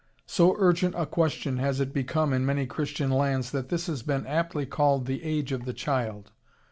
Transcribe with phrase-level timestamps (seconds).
[0.25, 4.25] So urgent a question has it become in many Christian lands that this has been
[4.25, 6.31] aptly called "the age of the child."